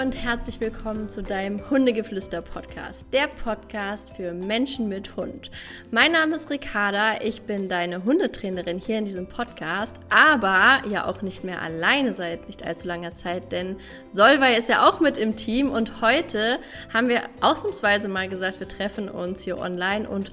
[0.00, 5.50] und herzlich willkommen zu deinem Hundegeflüster-Podcast, der Podcast für Menschen mit Hund.
[5.90, 11.20] Mein Name ist Ricarda, ich bin deine Hundetrainerin hier in diesem Podcast, aber ja auch
[11.20, 13.76] nicht mehr alleine seit nicht allzu langer Zeit, denn
[14.06, 16.60] Solvay ist ja auch mit im Team und heute
[16.94, 20.32] haben wir ausnahmsweise mal gesagt, wir treffen uns hier online und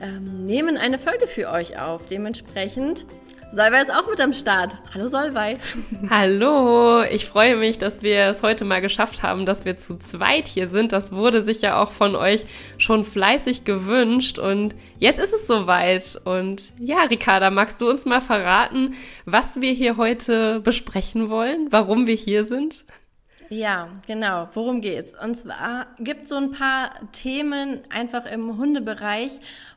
[0.00, 2.06] ähm, nehmen eine Folge für euch auf.
[2.06, 3.04] Dementsprechend
[3.52, 4.78] Solvay ist auch mit am Start.
[4.94, 5.58] Hallo Solvay.
[6.08, 10.46] Hallo, ich freue mich, dass wir es heute mal geschafft haben, dass wir zu zweit
[10.46, 10.92] hier sind.
[10.92, 12.46] Das wurde sich ja auch von euch
[12.78, 16.20] schon fleißig gewünscht und jetzt ist es soweit.
[16.24, 22.06] Und ja, Ricarda, magst du uns mal verraten, was wir hier heute besprechen wollen, warum
[22.06, 22.84] wir hier sind?
[23.52, 24.48] Ja, genau.
[24.52, 25.12] Worum geht's?
[25.20, 29.32] Und zwar gibt es so ein paar Themen einfach im Hundebereich,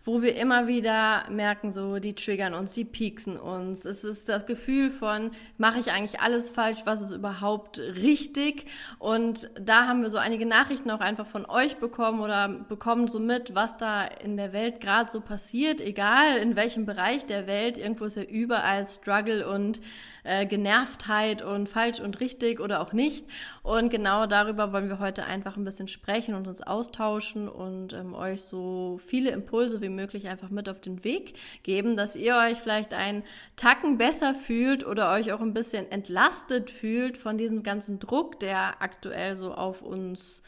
[0.06, 3.86] wo wir immer wieder merken, so die triggern uns, die pieksen uns.
[3.86, 8.66] Es ist das Gefühl von, mache ich eigentlich alles falsch, was ist überhaupt richtig?
[9.00, 13.20] Und da haben wir so einige Nachrichten auch einfach von euch bekommen oder bekommen so
[13.20, 17.78] mit, was da in der Welt gerade so passiert, egal in welchem Bereich der Welt.
[17.78, 19.80] Irgendwo ist ja überall Struggle und
[20.26, 23.26] äh, Genervtheit und falsch und richtig oder auch nicht.
[23.62, 28.14] Und genau darüber wollen wir heute einfach ein bisschen sprechen und uns austauschen und ähm,
[28.14, 32.58] euch so viele Impulse wie möglich einfach mit auf den Weg geben, dass ihr euch
[32.60, 33.24] vielleicht einen
[33.56, 38.82] Tacken besser fühlt oder euch auch ein bisschen entlastet fühlt von diesem ganzen Druck, der
[38.82, 40.42] aktuell so auf uns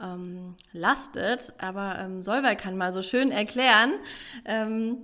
[0.00, 1.52] ähm, lastet.
[1.58, 3.92] Aber ähm, Solveig kann mal so schön erklären,
[4.44, 4.98] ähm,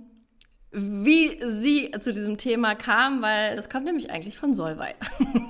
[0.71, 4.97] wie sie zu diesem Thema kam, weil das kommt nämlich eigentlich von Solveig.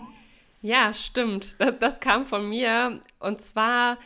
[0.61, 1.55] ja, stimmt.
[1.59, 3.01] Das, das kam von mir.
[3.19, 3.97] Und zwar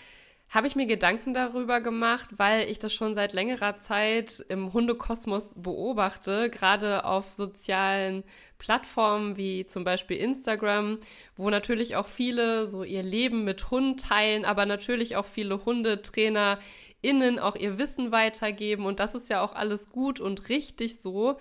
[0.50, 5.54] habe ich mir Gedanken darüber gemacht, weil ich das schon seit längerer Zeit im Hundekosmos
[5.56, 8.24] beobachte, gerade auf sozialen
[8.58, 10.98] Plattformen wie zum Beispiel Instagram,
[11.36, 16.60] wo natürlich auch viele so ihr Leben mit Hund teilen, aber natürlich auch viele Hundetrainer
[17.02, 18.86] innen auch ihr Wissen weitergeben.
[18.86, 21.38] Und das ist ja auch alles gut und richtig so,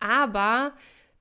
[0.00, 0.72] aber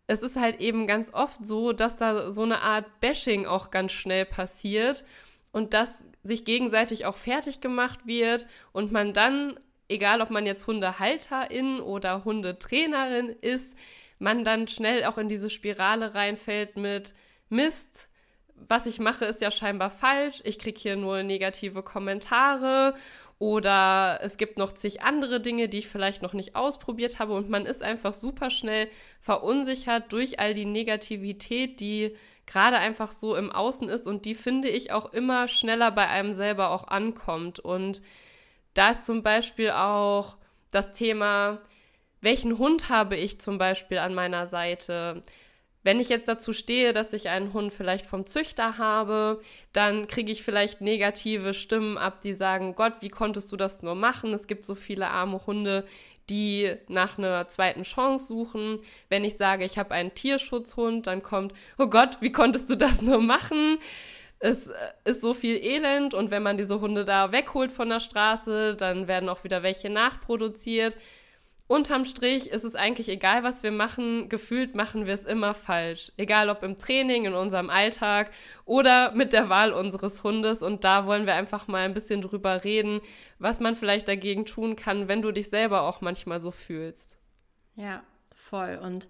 [0.08, 3.92] es ist halt eben ganz oft so, dass da so eine Art Bashing auch ganz
[3.92, 5.06] schnell passiert.
[5.52, 10.68] Und dass sich gegenseitig auch fertig gemacht wird und man dann, egal ob man jetzt
[10.68, 13.76] Hundehalterin oder Hundetrainerin ist,
[14.20, 17.14] man dann schnell auch in diese Spirale reinfällt mit
[17.50, 18.10] Mist,
[18.68, 22.96] was ich mache, ist ja scheinbar falsch, ich kriege hier nur negative Kommentare
[23.40, 27.34] oder es gibt noch zig andere Dinge, die ich vielleicht noch nicht ausprobiert habe.
[27.34, 28.90] Und man ist einfach super schnell
[29.22, 32.16] verunsichert durch all die Negativität, die
[32.48, 36.34] gerade einfach so im Außen ist und die finde ich auch immer schneller bei einem
[36.34, 37.60] selber auch ankommt.
[37.60, 38.02] Und
[38.74, 40.38] da ist zum Beispiel auch
[40.72, 41.60] das Thema,
[42.22, 45.22] welchen Hund habe ich zum Beispiel an meiner Seite?
[45.84, 49.42] Wenn ich jetzt dazu stehe, dass ich einen Hund vielleicht vom Züchter habe,
[49.72, 53.96] dann kriege ich vielleicht negative Stimmen ab, die sagen, Gott, wie konntest du das nur
[53.96, 54.34] machen?
[54.34, 55.86] Es gibt so viele arme Hunde,
[56.30, 58.80] die nach einer zweiten Chance suchen.
[59.10, 63.02] Wenn ich sage, ich habe einen Tierschutzhund, dann kommt, oh Gott, wie konntest du das
[63.02, 63.80] nur machen?
[64.40, 64.74] Es äh,
[65.06, 69.08] ist so viel Elend und wenn man diese Hunde da wegholt von der Straße, dann
[69.08, 70.98] werden auch wieder welche nachproduziert
[71.68, 74.30] unterm Strich ist es eigentlich egal, was wir machen.
[74.30, 76.12] Gefühlt machen wir es immer falsch.
[76.18, 78.32] Egal ob im Training, in unserem Alltag
[78.66, 80.62] oder mit der Wahl unseres Hundes.
[80.62, 83.02] Und da wollen wir einfach mal ein bisschen drüber reden,
[83.40, 87.18] was man vielleicht dagegen tun kann, wenn du dich selber auch manchmal so fühlst.
[87.76, 88.04] Ja,
[88.34, 88.80] voll.
[88.82, 89.08] Und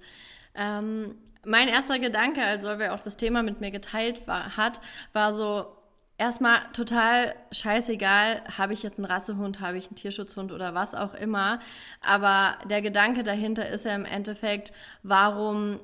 [0.56, 4.82] ähm, mein erster Gedanke, also wer auch das Thema mit mir geteilt war, hat,
[5.14, 5.77] war so,
[6.18, 11.14] erstmal total scheißegal, habe ich jetzt einen Rassehund, habe ich einen Tierschutzhund oder was auch
[11.14, 11.60] immer.
[12.02, 14.74] Aber der Gedanke dahinter ist ja im Endeffekt,
[15.04, 15.80] warum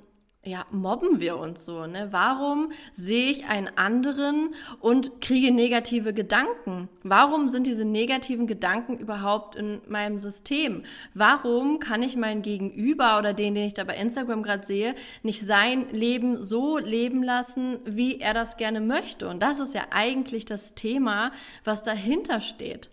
[0.46, 2.10] ja, mobben wir uns so, ne?
[2.12, 6.90] Warum sehe ich einen anderen und kriege negative Gedanken?
[7.02, 10.84] Warum sind diese negativen Gedanken überhaupt in meinem System?
[11.14, 15.42] Warum kann ich mein Gegenüber oder den, den ich da bei Instagram gerade sehe, nicht
[15.42, 19.30] sein Leben so leben lassen, wie er das gerne möchte?
[19.30, 21.32] Und das ist ja eigentlich das Thema,
[21.64, 22.90] was dahinter steht.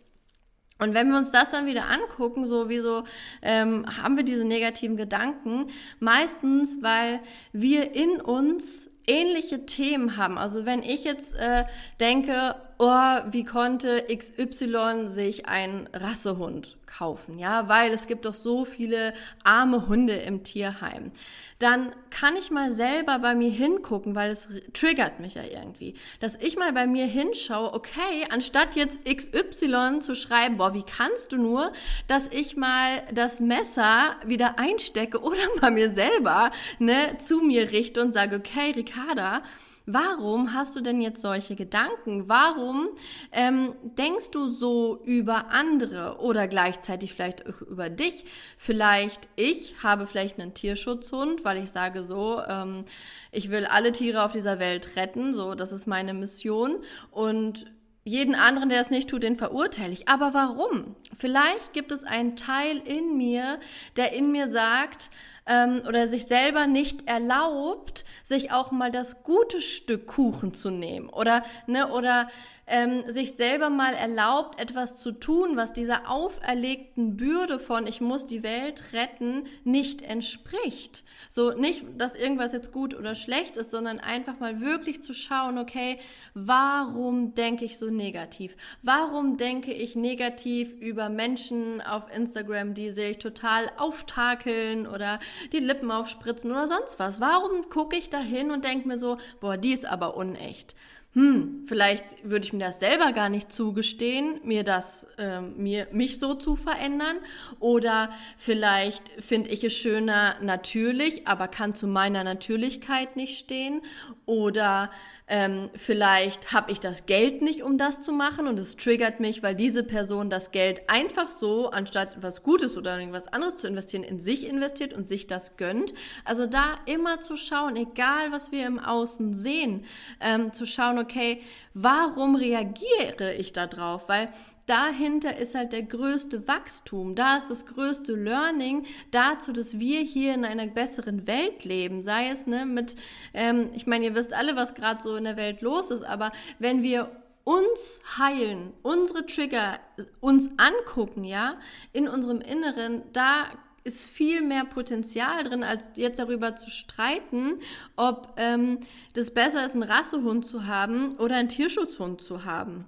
[0.80, 3.04] Und wenn wir uns das dann wieder angucken, so wieso
[3.42, 5.66] ähm, haben wir diese negativen Gedanken?
[5.98, 7.20] Meistens, weil
[7.52, 10.38] wir in uns ähnliche Themen haben.
[10.38, 11.64] Also wenn ich jetzt äh,
[12.00, 18.64] denke, oh, wie konnte XY sich einen Rassehund kaufen, ja, weil es gibt doch so
[18.64, 19.12] viele
[19.44, 21.12] arme Hunde im Tierheim.
[21.58, 26.36] Dann kann ich mal selber bei mir hingucken, weil es triggert mich ja irgendwie, dass
[26.36, 31.36] ich mal bei mir hinschaue, okay, anstatt jetzt XY zu schreiben, boah, wie kannst du
[31.36, 31.72] nur,
[32.08, 38.00] dass ich mal das Messer wieder einstecke oder mal mir selber, ne, zu mir richte
[38.00, 39.42] und sage, okay, Ricarda,
[39.92, 42.28] Warum hast du denn jetzt solche Gedanken?
[42.28, 42.90] Warum
[43.32, 48.24] ähm, denkst du so über andere oder gleichzeitig vielleicht über dich?
[48.56, 52.84] Vielleicht ich habe vielleicht einen Tierschutzhund, weil ich sage so, ähm,
[53.32, 56.76] ich will alle Tiere auf dieser Welt retten, so das ist meine Mission
[57.10, 57.66] und
[58.04, 60.08] jeden anderen, der es nicht tut, den verurteile ich.
[60.08, 60.96] Aber warum?
[61.18, 63.60] Vielleicht gibt es einen Teil in mir,
[63.96, 65.10] der in mir sagt,
[65.50, 71.10] ähm, oder sich selber nicht erlaubt, sich auch mal das gute Stück Kuchen zu nehmen
[71.10, 72.28] oder ne oder
[72.70, 78.26] ähm, sich selber mal erlaubt, etwas zu tun, was dieser auferlegten Bürde von ich muss
[78.26, 81.04] die Welt retten nicht entspricht.
[81.28, 85.58] So nicht, dass irgendwas jetzt gut oder schlecht ist, sondern einfach mal wirklich zu schauen,
[85.58, 85.98] okay,
[86.34, 88.56] warum denke ich so negativ?
[88.82, 95.18] Warum denke ich negativ über Menschen auf Instagram, die sich total auftakeln oder
[95.52, 97.20] die Lippen aufspritzen oder sonst was?
[97.20, 100.76] Warum gucke ich da hin und denke mir so, boah, die ist aber unecht?
[101.12, 106.20] Hm, vielleicht würde ich mir das selber gar nicht zugestehen, mir das, äh, mir, mich
[106.20, 107.16] so zu verändern.
[107.58, 113.82] Oder vielleicht finde ich es schöner natürlich, aber kann zu meiner Natürlichkeit nicht stehen.
[114.30, 114.92] Oder
[115.26, 119.42] ähm, vielleicht habe ich das Geld nicht, um das zu machen und es triggert mich,
[119.42, 124.04] weil diese Person das Geld einfach so, anstatt etwas Gutes oder irgendwas anderes zu investieren,
[124.04, 125.94] in sich investiert und sich das gönnt.
[126.24, 129.84] Also da immer zu schauen, egal was wir im Außen sehen,
[130.20, 131.42] ähm, zu schauen, okay,
[131.74, 134.08] warum reagiere ich da drauf?
[134.08, 134.32] Weil
[134.66, 140.34] dahinter ist halt der größte Wachstum, da ist das größte Learning dazu, dass wir hier
[140.34, 142.02] in einer besseren Welt leben.
[142.02, 142.96] Sei es ne, mit,
[143.34, 146.32] ähm, ich meine, ihr wisst alle, was gerade so in der Welt los ist, aber
[146.58, 147.10] wenn wir
[147.44, 149.80] uns heilen, unsere Trigger
[150.20, 151.56] uns angucken, ja,
[151.92, 153.46] in unserem Inneren, da
[153.82, 157.58] ist viel mehr Potenzial drin, als jetzt darüber zu streiten,
[157.96, 158.78] ob ähm,
[159.14, 162.84] das besser ist, einen Rassehund zu haben oder einen Tierschutzhund zu haben.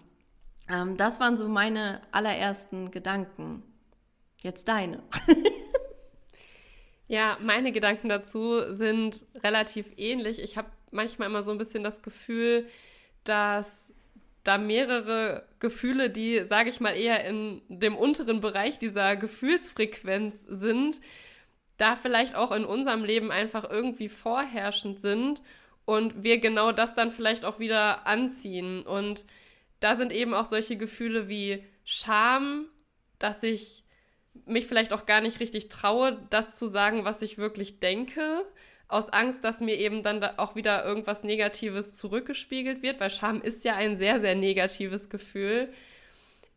[0.68, 3.62] Ähm, das waren so meine allerersten Gedanken.
[4.42, 5.02] Jetzt deine.
[7.08, 10.40] ja, meine Gedanken dazu sind relativ ähnlich.
[10.40, 12.66] Ich habe manchmal immer so ein bisschen das Gefühl,
[13.24, 13.92] dass
[14.44, 21.00] da mehrere Gefühle, die, sage ich mal, eher in dem unteren Bereich dieser Gefühlsfrequenz sind,
[21.76, 25.42] da vielleicht auch in unserem Leben einfach irgendwie vorherrschend sind
[25.84, 28.82] und wir genau das dann vielleicht auch wieder anziehen.
[28.82, 29.24] Und
[29.82, 32.66] da sind eben auch solche Gefühle wie Scham,
[33.18, 33.84] dass ich
[34.46, 38.44] mich vielleicht auch gar nicht richtig traue, das zu sagen, was ich wirklich denke,
[38.88, 43.40] aus Angst, dass mir eben dann da auch wieder irgendwas Negatives zurückgespiegelt wird, weil Scham
[43.40, 45.72] ist ja ein sehr, sehr negatives Gefühl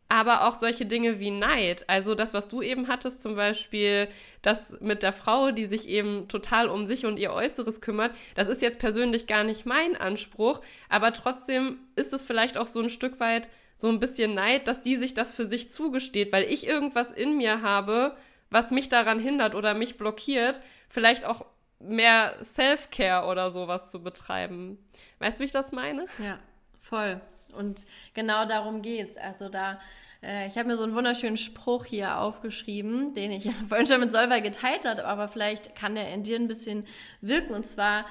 [0.08, 1.88] aber auch solche Dinge wie Neid.
[1.88, 4.08] Also das, was du eben hattest, zum Beispiel
[4.42, 8.48] das mit der Frau, die sich eben total um sich und ihr Äußeres kümmert, das
[8.48, 12.90] ist jetzt persönlich gar nicht mein Anspruch, aber trotzdem ist es vielleicht auch so ein
[12.90, 16.66] Stück weit so ein bisschen Neid, dass die sich das für sich zugesteht, weil ich
[16.66, 18.16] irgendwas in mir habe,
[18.48, 21.44] was mich daran hindert oder mich blockiert, vielleicht auch
[21.78, 24.78] mehr Self-Care oder sowas zu betreiben.
[25.18, 26.06] Weißt du, wie ich das meine?
[26.22, 26.38] Ja,
[26.80, 27.20] voll.
[27.56, 27.80] Und
[28.14, 29.16] genau darum geht's.
[29.16, 29.80] Also da,
[30.22, 34.12] äh, ich habe mir so einen wunderschönen Spruch hier aufgeschrieben, den ich vorhin schon mit
[34.12, 36.86] Solveig geteilt habe, aber vielleicht kann der in dir ein bisschen
[37.20, 37.54] wirken.
[37.54, 38.06] Und zwar,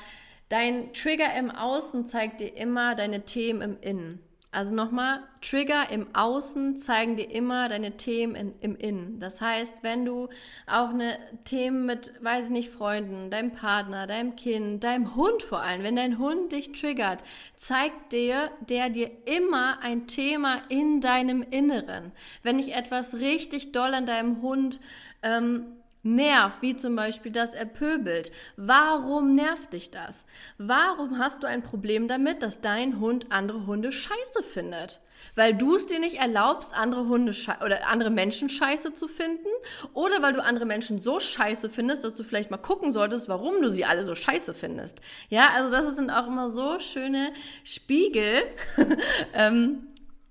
[0.50, 4.20] dein Trigger im Außen zeigt dir immer deine Themen im Innen.
[4.56, 9.20] Also nochmal, Trigger im Außen zeigen dir immer deine Themen in, im Innen.
[9.20, 10.30] Das heißt, wenn du
[10.66, 15.62] auch eine Themen mit, weiß ich nicht, Freunden, deinem Partner, deinem Kind, deinem Hund vor
[15.62, 17.22] allem, wenn dein Hund dich triggert,
[17.58, 22.14] zeigt dir der dir immer ein Thema in deinem Inneren.
[22.42, 24.80] Wenn ich etwas richtig doll an deinem Hund
[25.22, 25.66] ähm,
[26.06, 28.32] nervt, wie zum Beispiel, dass er pöbelt.
[28.56, 30.26] Warum nervt dich das?
[30.58, 35.02] Warum hast du ein Problem damit, dass dein Hund andere Hunde scheiße findet?
[35.34, 37.34] Weil du es dir nicht erlaubst, andere Hunde
[37.64, 39.48] oder andere Menschen scheiße zu finden?
[39.94, 43.62] Oder weil du andere Menschen so scheiße findest, dass du vielleicht mal gucken solltest, warum
[43.62, 45.00] du sie alle so scheiße findest?
[45.30, 47.34] Ja, also das sind auch immer so schöne
[47.64, 48.44] Spiegel,
[49.34, 49.88] ähm,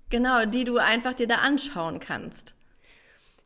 [0.09, 2.54] genau, die du einfach dir da anschauen kannst.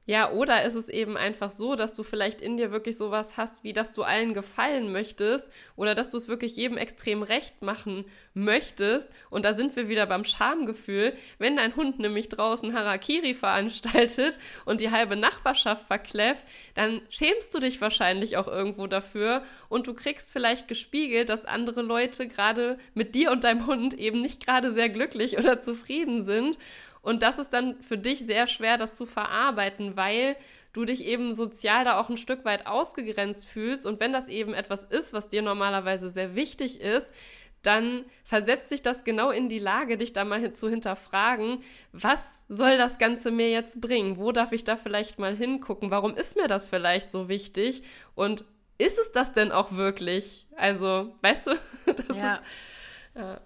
[0.09, 3.63] Ja, oder ist es eben einfach so, dass du vielleicht in dir wirklich sowas hast,
[3.63, 8.05] wie dass du allen gefallen möchtest oder dass du es wirklich jedem extrem recht machen
[8.33, 9.07] möchtest.
[9.29, 11.13] Und da sind wir wieder beim Schamgefühl.
[11.37, 17.59] Wenn dein Hund nämlich draußen Harakiri veranstaltet und die halbe Nachbarschaft verkläfft, dann schämst du
[17.59, 23.13] dich wahrscheinlich auch irgendwo dafür und du kriegst vielleicht gespiegelt, dass andere Leute gerade mit
[23.13, 26.57] dir und deinem Hund eben nicht gerade sehr glücklich oder zufrieden sind.
[27.01, 30.35] Und das ist dann für dich sehr schwer, das zu verarbeiten, weil
[30.73, 33.85] du dich eben sozial da auch ein Stück weit ausgegrenzt fühlst.
[33.85, 37.11] Und wenn das eben etwas ist, was dir normalerweise sehr wichtig ist,
[37.63, 42.77] dann versetzt dich das genau in die Lage, dich da mal zu hinterfragen, was soll
[42.77, 44.17] das Ganze mir jetzt bringen?
[44.17, 45.91] Wo darf ich da vielleicht mal hingucken?
[45.91, 47.83] Warum ist mir das vielleicht so wichtig?
[48.15, 48.45] Und
[48.77, 50.47] ist es das denn auch wirklich?
[50.55, 51.51] Also, weißt du,
[52.07, 52.35] das ja.
[52.35, 52.41] ist.
[53.15, 53.37] Äh,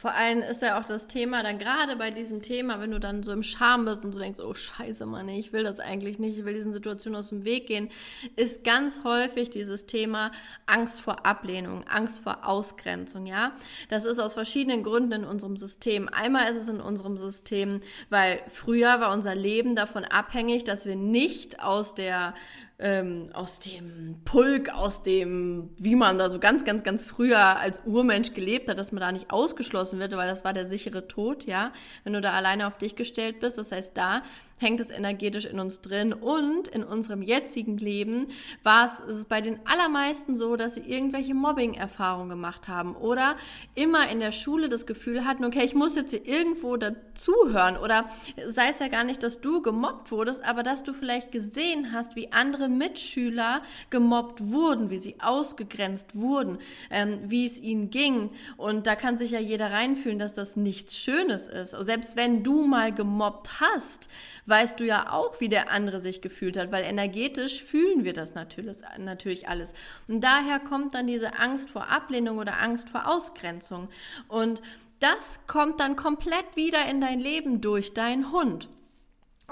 [0.00, 3.22] vor allem ist ja auch das Thema, dann gerade bei diesem Thema, wenn du dann
[3.22, 6.38] so im Scham bist und so denkst, oh scheiße, Mann, ich will das eigentlich nicht,
[6.38, 7.90] ich will diesen Situationen aus dem Weg gehen,
[8.34, 10.32] ist ganz häufig dieses Thema
[10.64, 13.52] Angst vor Ablehnung, Angst vor Ausgrenzung, ja.
[13.90, 16.08] Das ist aus verschiedenen Gründen in unserem System.
[16.08, 20.96] Einmal ist es in unserem System, weil früher war unser Leben davon abhängig, dass wir
[20.96, 22.32] nicht aus der
[22.80, 27.82] ähm, aus dem Pulk, aus dem, wie man da so ganz, ganz, ganz früher als
[27.84, 31.44] Urmensch gelebt hat, dass man da nicht ausgeschlossen wird, weil das war der sichere Tod,
[31.44, 31.72] ja,
[32.04, 33.58] wenn du da alleine auf dich gestellt bist.
[33.58, 34.22] Das heißt, da
[34.60, 36.12] hängt es energetisch in uns drin.
[36.12, 38.28] Und in unserem jetzigen Leben
[38.62, 43.36] war es, ist es bei den allermeisten so, dass sie irgendwelche Mobbing-Erfahrungen gemacht haben oder
[43.74, 47.76] immer in der Schule das Gefühl hatten, okay, ich muss jetzt hier irgendwo dazuhören.
[47.76, 48.08] Oder
[48.46, 52.16] sei es ja gar nicht, dass du gemobbt wurdest, aber dass du vielleicht gesehen hast,
[52.16, 56.58] wie andere Mitschüler gemobbt wurden, wie sie ausgegrenzt wurden,
[56.90, 58.30] ähm, wie es ihnen ging.
[58.56, 61.70] Und da kann sich ja jeder reinfühlen, dass das nichts Schönes ist.
[61.70, 64.08] Selbst wenn du mal gemobbt hast,
[64.50, 68.34] weißt du ja auch, wie der andere sich gefühlt hat, weil energetisch fühlen wir das
[68.34, 69.72] natürlich, natürlich alles.
[70.08, 73.88] Und daher kommt dann diese Angst vor Ablehnung oder Angst vor Ausgrenzung.
[74.28, 74.60] Und
[74.98, 78.68] das kommt dann komplett wieder in dein Leben durch deinen Hund.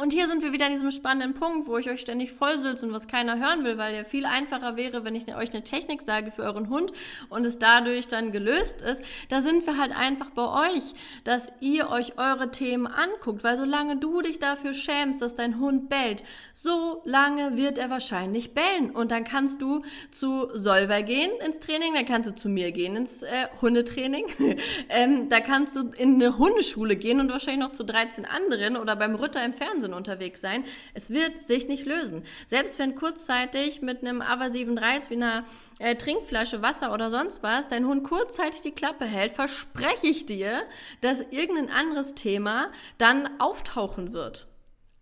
[0.00, 2.92] Und hier sind wir wieder an diesem spannenden Punkt, wo ich euch ständig vollsülze und
[2.92, 6.30] was keiner hören will, weil ja viel einfacher wäre, wenn ich euch eine Technik sage
[6.30, 6.92] für euren Hund
[7.30, 9.02] und es dadurch dann gelöst ist.
[9.28, 13.96] Da sind wir halt einfach bei euch, dass ihr euch eure Themen anguckt, weil solange
[13.96, 18.92] du dich dafür schämst, dass dein Hund bellt, so lange wird er wahrscheinlich bellen.
[18.92, 22.94] Und dann kannst du zu Solver gehen ins Training, dann kannst du zu mir gehen
[22.94, 24.26] ins äh, Hundetraining,
[24.90, 28.94] ähm, da kannst du in eine Hundeschule gehen und wahrscheinlich noch zu 13 anderen oder
[28.94, 30.64] beim Ritter im Fernsehen Wahnsinn unterwegs sein.
[30.94, 32.24] Es wird sich nicht lösen.
[32.46, 35.44] Selbst wenn kurzzeitig mit einem aversiven Reiz wie einer
[35.78, 40.62] äh, Trinkflasche Wasser oder sonst was dein Hund kurzzeitig die Klappe hält, verspreche ich dir,
[41.00, 44.46] dass irgendein anderes Thema dann auftauchen wird.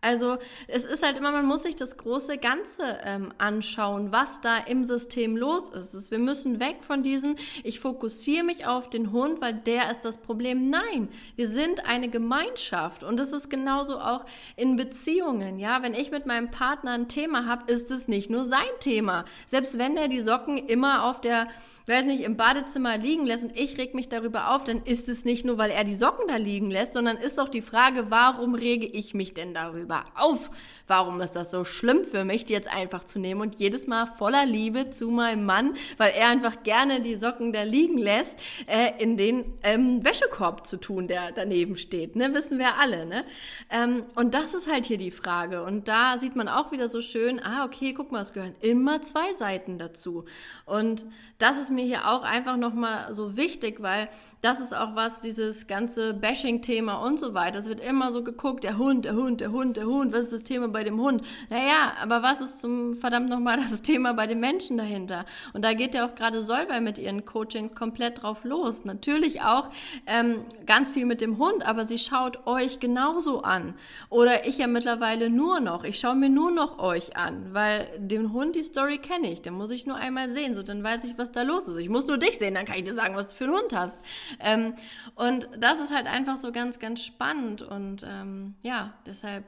[0.07, 4.57] Also es ist halt immer, man muss sich das große Ganze ähm, anschauen, was da
[4.59, 6.13] im System los ist.
[6.13, 7.35] Wir müssen weg von diesem,
[7.65, 10.71] ich fokussiere mich auf den Hund, weil der ist das Problem.
[10.71, 15.59] Nein, wir sind eine Gemeinschaft und das ist genauso auch in Beziehungen.
[15.59, 19.25] Ja, wenn ich mit meinem Partner ein Thema habe, ist es nicht nur sein Thema.
[19.47, 21.49] Selbst wenn er die Socken immer auf der
[21.89, 25.25] weiß nicht, im Badezimmer liegen lässt und ich reg mich darüber auf, dann ist es
[25.25, 28.55] nicht nur, weil er die Socken da liegen lässt, sondern ist doch die Frage, warum
[28.55, 30.51] rege ich mich denn darüber auf?
[30.89, 34.07] Warum ist das so schlimm für mich, die jetzt einfach zu nehmen und jedes Mal
[34.07, 38.93] voller Liebe zu meinem Mann, weil er einfach gerne die Socken da liegen lässt, äh,
[39.03, 42.33] in den ähm, Wäschekorb zu tun, der daneben steht, ne?
[42.35, 43.25] Wissen wir alle, ne?
[43.71, 45.65] Ähm, und das ist halt hier die Frage.
[45.65, 49.03] Und da sieht man auch wieder so schön, ah, okay, guck mal, es gehören immer
[49.03, 50.25] zwei Seiten dazu.
[50.67, 51.07] Und
[51.39, 54.09] das ist mir hier auch einfach nochmal so wichtig, weil
[54.41, 57.59] das ist auch was, dieses ganze Bashing-Thema und so weiter.
[57.59, 60.33] Es wird immer so geguckt, der Hund, der Hund, der Hund, der Hund, was ist
[60.33, 61.23] das Thema bei dem Hund?
[61.49, 65.25] Naja, aber was ist zum verdammt nochmal das Thema bei den Menschen dahinter?
[65.55, 68.85] Und da geht ja auch gerade Solveig mit ihren Coachings komplett drauf los.
[68.85, 69.71] Natürlich auch
[70.07, 73.75] ähm, ganz viel mit dem Hund, aber sie schaut euch genauso an.
[74.11, 75.85] Oder ich ja mittlerweile nur noch.
[75.85, 79.41] Ich schaue mir nur noch euch an, weil den Hund, die Story kenne ich.
[79.41, 81.79] Den muss ich nur einmal sehen, so dann weiß ich, was da los ist.
[81.79, 83.75] Ich muss nur dich sehen, dann kann ich dir sagen, was du für einen Hund
[83.75, 83.99] hast.
[84.41, 84.75] Ähm,
[85.15, 87.63] und das ist halt einfach so ganz, ganz spannend.
[87.63, 89.45] Und ähm, ja, deshalb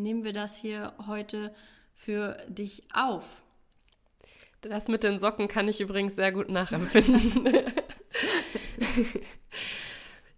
[0.00, 1.54] nehmen wir das hier heute
[1.94, 3.24] für dich auf.
[4.62, 7.48] Das mit den Socken kann ich übrigens sehr gut nachempfinden.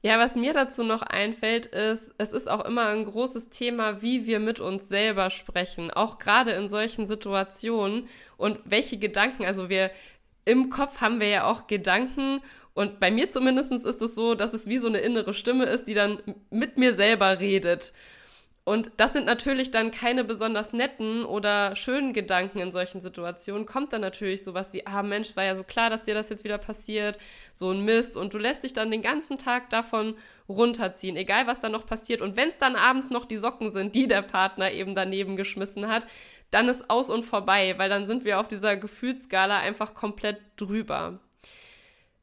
[0.03, 4.27] ja, was mir dazu noch einfällt, ist, es ist auch immer ein großes Thema, wie
[4.27, 9.91] wir mit uns selber sprechen, auch gerade in solchen Situationen und welche Gedanken, also wir
[10.45, 12.41] im Kopf haben wir ja auch Gedanken
[12.75, 15.85] und bei mir zumindest ist es so, dass es wie so eine innere Stimme ist,
[15.85, 17.93] die dann mit mir selber redet.
[18.65, 23.67] Und das sind natürlich dann keine besonders netten oder schönen Gedanken in solchen Situationen.
[23.67, 26.45] Kommt dann natürlich sowas wie, ah Mensch, war ja so klar, dass dir das jetzt
[26.45, 27.19] wieder passiert,
[27.55, 28.17] so ein Mist.
[28.17, 30.17] Und du lässt dich dann den ganzen Tag davon
[30.49, 32.21] runterziehen, egal was da noch passiert.
[32.21, 35.89] Und wenn es dann abends noch die Socken sind, die der Partner eben daneben geschmissen
[35.89, 36.07] hat,
[36.53, 41.19] dann ist aus und vorbei, weil dann sind wir auf dieser Gefühlsskala einfach komplett drüber.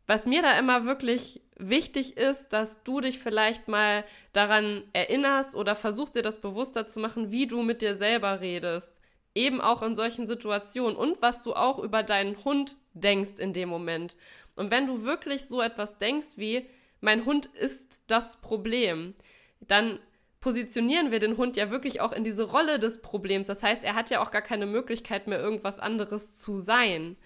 [0.08, 5.76] Was mir da immer wirklich wichtig ist, dass du dich vielleicht mal daran erinnerst oder
[5.76, 9.00] versuchst dir das bewusster zu machen, wie du mit dir selber redest.
[9.36, 13.70] Eben auch in solchen Situationen und was du auch über deinen Hund denkst in dem
[13.70, 14.18] Moment.
[14.56, 16.66] Und wenn du wirklich so etwas denkst wie,
[17.02, 19.14] mein Hund ist das Problem,
[19.62, 20.00] dann
[20.42, 23.48] positionieren wir den Hund ja wirklich auch in diese Rolle des Problems.
[23.48, 27.18] Das heißt, er hat ja auch gar keine Möglichkeit mehr, irgendwas anderes zu sein.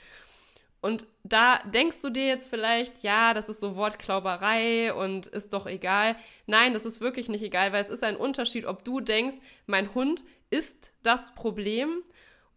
[0.83, 5.65] Und da denkst du dir jetzt vielleicht, ja, das ist so Wortklauberei und ist doch
[5.65, 6.17] egal.
[6.45, 9.95] Nein, das ist wirklich nicht egal, weil es ist ein Unterschied, ob du denkst, mein
[9.95, 12.03] Hund ist das Problem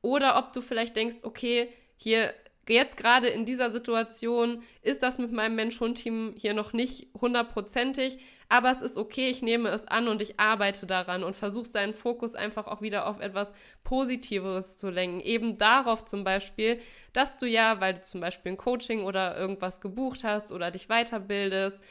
[0.03, 2.35] oder ob du vielleicht denkst, okay, hier
[2.69, 8.19] jetzt gerade in dieser Situation ist das mit meinem Mensch-Hund-Team hier noch nicht hundertprozentig,
[8.49, 11.95] aber es ist okay, ich nehme es an und ich arbeite daran und versuche seinen
[11.95, 15.21] Fokus einfach auch wieder auf etwas Positiveres zu lenken.
[15.21, 16.81] Eben darauf zum Beispiel,
[17.13, 20.87] dass du ja, weil du zum Beispiel ein Coaching oder irgendwas gebucht hast oder dich
[20.89, 21.83] weiterbildest,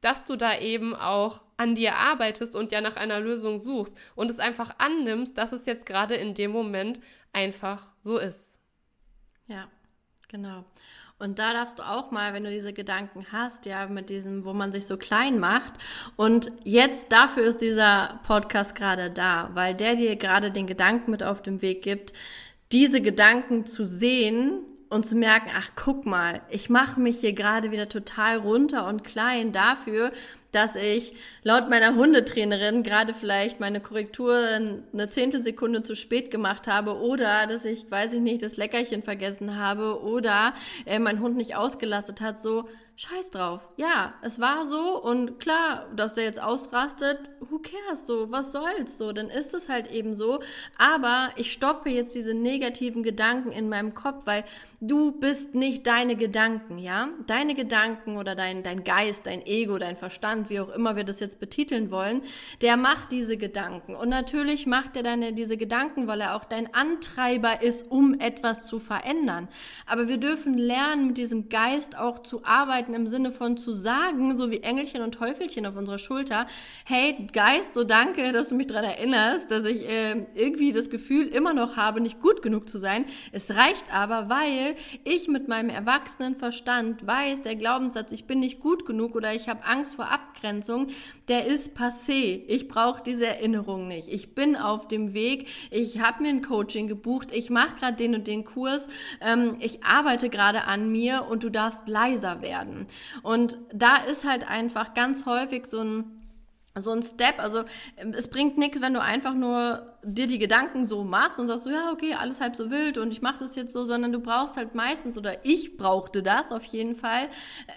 [0.00, 4.30] dass du da eben auch an dir arbeitest und ja nach einer Lösung suchst und
[4.30, 7.00] es einfach annimmst, dass es jetzt gerade in dem Moment
[7.32, 8.60] einfach so ist.
[9.46, 9.68] Ja,
[10.28, 10.64] genau.
[11.18, 14.52] Und da darfst du auch mal, wenn du diese Gedanken hast, ja, mit diesem, wo
[14.52, 15.74] man sich so klein macht.
[16.16, 21.22] Und jetzt dafür ist dieser Podcast gerade da, weil der dir gerade den Gedanken mit
[21.22, 22.12] auf den Weg gibt,
[22.72, 27.70] diese Gedanken zu sehen und zu merken, ach guck mal, ich mache mich hier gerade
[27.70, 30.12] wieder total runter und klein dafür,
[30.54, 36.96] dass ich laut meiner Hundetrainerin gerade vielleicht meine Korrektur eine Zehntelsekunde zu spät gemacht habe
[36.98, 40.54] oder dass ich, weiß ich nicht, das Leckerchen vergessen habe oder
[40.86, 43.60] äh, mein Hund nicht ausgelastet hat, so scheiß drauf.
[43.76, 48.98] Ja, es war so und klar, dass der jetzt ausrastet, who cares so, was soll's
[48.98, 50.40] so, dann ist es halt eben so,
[50.78, 54.44] aber ich stoppe jetzt diese negativen Gedanken in meinem Kopf, weil
[54.80, 57.08] du bist nicht deine Gedanken, ja?
[57.26, 61.20] Deine Gedanken oder dein dein Geist, dein Ego, dein Verstand, wie auch immer wir das
[61.20, 62.22] jetzt betiteln wollen,
[62.62, 66.72] der macht diese Gedanken und natürlich macht er deine diese Gedanken, weil er auch dein
[66.74, 69.48] Antreiber ist, um etwas zu verändern.
[69.86, 73.72] Aber wir dürfen lernen mit diesem Geist auch zu arbeiten arbeiten im Sinne von zu
[73.72, 76.46] sagen, so wie Engelchen und Teufelchen auf unserer Schulter,
[76.84, 81.28] hey Geist, so danke, dass du mich daran erinnerst, dass ich äh, irgendwie das Gefühl
[81.28, 83.04] immer noch habe, nicht gut genug zu sein.
[83.32, 88.60] Es reicht aber, weil ich mit meinem erwachsenen Verstand weiß, der Glaubenssatz, ich bin nicht
[88.60, 90.33] gut genug oder ich habe Angst vor Abgrenzung,
[91.28, 92.42] der ist passé.
[92.48, 94.08] Ich brauche diese Erinnerung nicht.
[94.08, 95.48] Ich bin auf dem Weg.
[95.70, 97.32] Ich habe mir ein Coaching gebucht.
[97.32, 98.88] Ich mache gerade den und den Kurs.
[99.20, 102.86] Ähm, ich arbeite gerade an mir und du darfst leiser werden.
[103.22, 106.20] Und da ist halt einfach ganz häufig so ein
[106.76, 107.62] so ein Step, also
[108.16, 111.70] es bringt nichts, wenn du einfach nur dir die Gedanken so machst und sagst so,
[111.70, 114.56] ja, okay, alles halb so wild und ich mache das jetzt so, sondern du brauchst
[114.56, 117.28] halt meistens, oder ich brauchte das auf jeden Fall,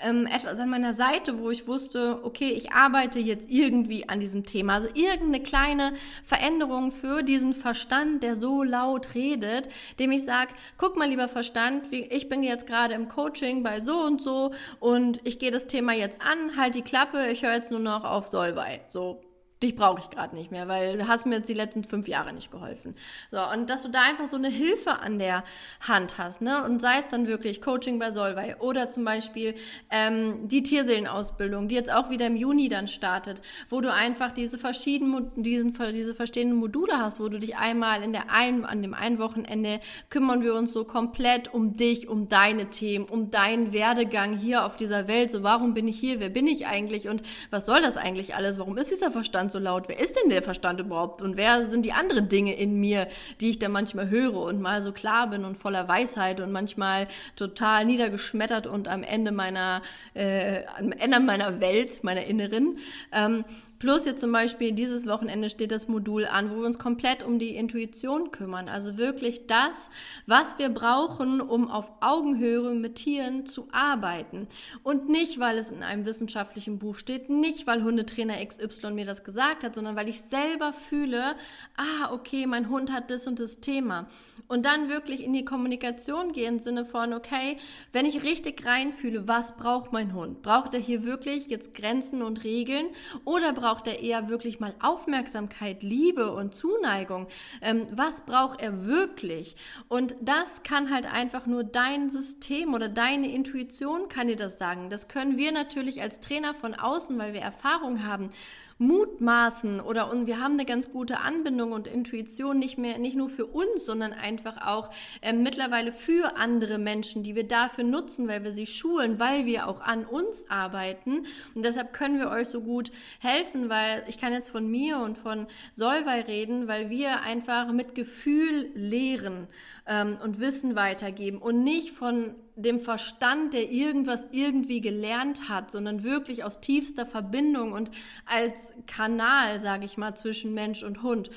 [0.04, 4.46] ähm, etwas an meiner Seite, wo ich wusste, okay, ich arbeite jetzt irgendwie an diesem
[4.46, 4.76] Thema.
[4.76, 10.98] Also irgendeine kleine Veränderung für diesen Verstand, der so laut redet, dem ich sage, guck
[10.98, 15.40] mal, lieber Verstand, ich bin jetzt gerade im Coaching bei so und so und ich
[15.40, 18.82] gehe das Thema jetzt an, halt die Klappe, ich höre jetzt nur noch auf Solvay.
[18.88, 19.22] So,
[19.64, 22.34] dich brauche ich gerade nicht mehr, weil du hast mir jetzt die letzten fünf Jahre
[22.34, 22.96] nicht geholfen.
[23.32, 25.44] So, und dass du da einfach so eine Hilfe an der
[25.82, 26.64] Hand hast, ne?
[26.64, 29.56] Und sei es dann wirklich Coaching bei Solvay oder zum Beispiel
[29.90, 34.60] ähm, die Tierseelenausbildung, die jetzt auch wieder im Juni dann startet, wo du einfach diese
[34.60, 38.94] verschiedenen, diesen, diese verstehenden Module hast, wo du dich einmal in der ein, an dem
[38.94, 44.38] einen Wochenende kümmern wir uns so komplett um dich, um deine Themen, um deinen Werdegang
[44.38, 45.32] hier auf dieser Welt.
[45.32, 46.20] So, warum bin ich hier?
[46.20, 47.08] Wer bin ich eigentlich?
[47.08, 48.60] Und was soll das eigentlich alles?
[48.60, 49.88] Warum ist dieser Verstand Verstand so laut?
[49.88, 51.22] Wer ist denn der Verstand überhaupt?
[51.22, 53.08] Und wer sind die anderen Dinge in mir,
[53.40, 57.08] die ich dann manchmal höre und mal so klar bin und voller Weisheit und manchmal
[57.36, 59.82] total niedergeschmettert und am Ende meiner,
[60.14, 62.78] äh, am Ende meiner Welt, meiner Inneren.
[63.12, 63.46] Ähm,
[63.80, 67.40] Plus jetzt zum Beispiel dieses Wochenende steht das Modul an, wo wir uns komplett um
[67.40, 68.70] die Intuition kümmern.
[68.70, 69.90] Also wirklich das,
[70.26, 74.48] was wir brauchen, um auf Augenhöhe mit Tieren zu arbeiten.
[74.84, 79.24] Und nicht, weil es in einem wissenschaftlichen Buch steht, nicht, weil Hundetrainer XY mir das
[79.24, 81.36] gesagt hat, sondern weil ich selber fühle,
[81.76, 84.08] ah, okay, mein Hund hat das und das Thema.
[84.48, 87.58] Und dann wirklich in die Kommunikation gehen im Sinne von, okay,
[87.92, 90.42] wenn ich richtig reinfühle, was braucht mein Hund?
[90.42, 92.88] Braucht er hier wirklich jetzt Grenzen und Regeln
[93.26, 97.28] oder braucht braucht er eher wirklich mal Aufmerksamkeit, Liebe und Zuneigung?
[97.62, 99.58] Ähm, was braucht er wirklich?
[99.90, 104.90] Und das kann halt einfach nur dein System oder deine Intuition kann dir das sagen.
[104.90, 108.30] Das können wir natürlich als Trainer von außen, weil wir Erfahrung haben,
[108.80, 113.30] mutmaßen oder und wir haben eine ganz gute Anbindung und Intuition nicht mehr nicht nur
[113.30, 114.90] für uns, sondern einfach auch
[115.22, 119.68] äh, mittlerweile für andere Menschen, die wir dafür nutzen, weil wir sie schulen, weil wir
[119.68, 121.26] auch an uns arbeiten.
[121.56, 125.18] Und deshalb können wir euch so gut helfen, weil ich kann jetzt von mir und
[125.18, 129.48] von Solvay reden, weil wir einfach mit Gefühl lehren
[129.88, 136.04] ähm, und Wissen weitergeben und nicht von dem Verstand, der irgendwas irgendwie gelernt hat, sondern
[136.04, 137.92] wirklich aus tiefster Verbindung und
[138.26, 141.30] als Kanal, sage ich mal, zwischen Mensch und Hund.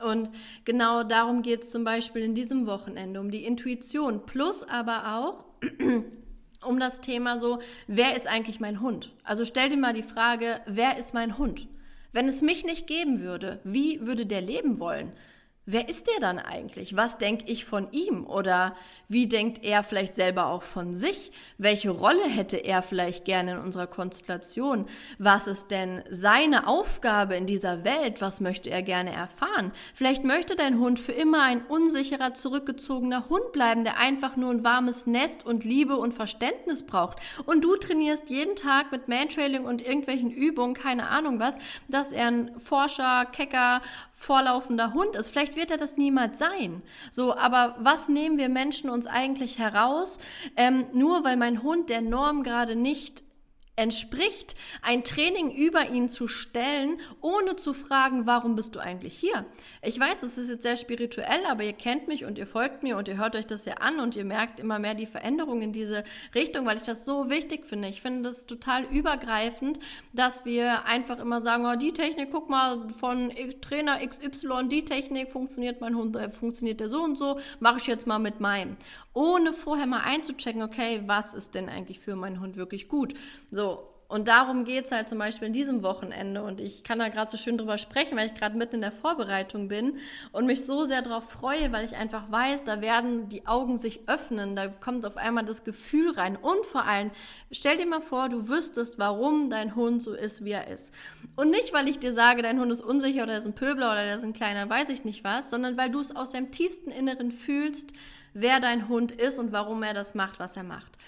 [0.00, 0.30] Und
[0.64, 5.44] genau darum geht es zum Beispiel in diesem Wochenende, um die Intuition, plus aber auch
[6.64, 9.12] um das Thema so, wer ist eigentlich mein Hund?
[9.24, 11.66] Also stell dir mal die Frage, wer ist mein Hund?
[12.12, 15.12] Wenn es mich nicht geben würde, wie würde der leben wollen?
[15.70, 16.96] Wer ist der dann eigentlich?
[16.96, 18.26] Was denke ich von ihm?
[18.26, 18.74] Oder
[19.06, 21.30] wie denkt er vielleicht selber auch von sich?
[21.58, 24.86] Welche Rolle hätte er vielleicht gerne in unserer Konstellation?
[25.18, 28.22] Was ist denn seine Aufgabe in dieser Welt?
[28.22, 29.72] Was möchte er gerne erfahren?
[29.92, 34.64] Vielleicht möchte dein Hund für immer ein unsicherer, zurückgezogener Hund bleiben, der einfach nur ein
[34.64, 37.18] warmes Nest und Liebe und Verständnis braucht.
[37.44, 41.56] Und du trainierst jeden Tag mit Mantrailing und irgendwelchen Übungen, keine Ahnung was,
[41.88, 43.82] dass er ein forscher, kecker,
[44.14, 45.30] vorlaufender Hund ist.
[45.30, 46.82] Vielleicht wird er das niemals sein.
[47.10, 50.18] So, aber was nehmen wir Menschen uns eigentlich heraus,
[50.56, 53.22] ähm, nur weil mein Hund der Norm gerade nicht
[53.78, 59.46] entspricht, ein Training über ihn zu stellen, ohne zu fragen, warum bist du eigentlich hier?
[59.82, 62.96] Ich weiß, das ist jetzt sehr spirituell, aber ihr kennt mich und ihr folgt mir
[62.96, 65.72] und ihr hört euch das ja an und ihr merkt immer mehr die Veränderung in
[65.72, 66.02] diese
[66.34, 67.88] Richtung, weil ich das so wichtig finde.
[67.88, 69.78] Ich finde das total übergreifend,
[70.12, 75.30] dass wir einfach immer sagen, oh, die Technik, guck mal, von Trainer XY, die Technik
[75.30, 78.76] funktioniert mein Hund, äh, funktioniert der so und so, mache ich jetzt mal mit meinem.
[79.18, 83.14] Ohne vorher mal einzuchecken, okay, was ist denn eigentlich für meinen Hund wirklich gut?
[83.50, 86.44] So, und darum geht es halt zum Beispiel in diesem Wochenende.
[86.44, 88.92] Und ich kann da gerade so schön drüber sprechen, weil ich gerade mitten in der
[88.92, 89.98] Vorbereitung bin
[90.30, 94.08] und mich so sehr darauf freue, weil ich einfach weiß, da werden die Augen sich
[94.08, 96.36] öffnen, da kommt auf einmal das Gefühl rein.
[96.36, 97.10] Und vor allem,
[97.50, 100.94] stell dir mal vor, du wüsstest, warum dein Hund so ist, wie er ist.
[101.34, 103.90] Und nicht, weil ich dir sage, dein Hund ist unsicher oder er ist ein Pöbler
[103.90, 106.52] oder er ist ein kleiner, weiß ich nicht was, sondern weil du es aus deinem
[106.52, 107.92] tiefsten Inneren fühlst,
[108.34, 110.98] wer dein Hund ist und warum er das macht, was er macht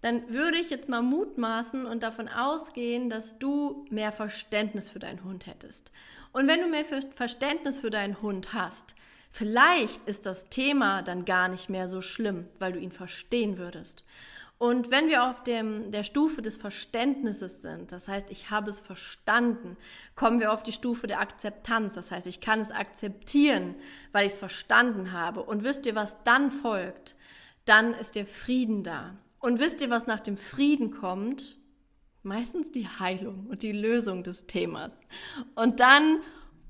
[0.00, 5.24] dann würde ich jetzt mal mutmaßen und davon ausgehen, dass du mehr Verständnis für deinen
[5.24, 5.90] Hund hättest.
[6.32, 8.94] Und wenn du mehr Verständnis für deinen Hund hast,
[9.32, 14.04] vielleicht ist das Thema dann gar nicht mehr so schlimm, weil du ihn verstehen würdest.
[14.58, 18.80] Und wenn wir auf dem, der Stufe des Verständnisses sind, das heißt, ich habe es
[18.80, 19.76] verstanden,
[20.16, 23.76] kommen wir auf die Stufe der Akzeptanz, das heißt, ich kann es akzeptieren,
[24.10, 25.44] weil ich es verstanden habe.
[25.44, 27.14] Und wisst ihr, was dann folgt?
[27.66, 29.16] Dann ist der Frieden da.
[29.38, 31.56] Und wisst ihr, was nach dem Frieden kommt?
[32.24, 35.06] Meistens die Heilung und die Lösung des Themas.
[35.54, 36.18] Und dann,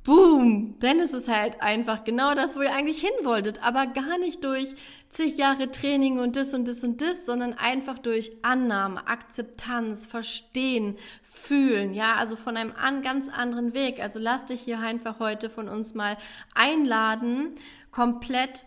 [0.05, 4.19] boom, dann ist es halt einfach genau das, wo ihr eigentlich hin wolltet, aber gar
[4.19, 4.75] nicht durch
[5.09, 10.97] zig Jahre Training und das und das und das, sondern einfach durch Annahme, Akzeptanz, Verstehen,
[11.23, 14.01] Fühlen, ja, also von einem an, ganz anderen Weg.
[14.01, 16.17] Also lass dich hier einfach heute von uns mal
[16.55, 17.55] einladen,
[17.91, 18.65] komplett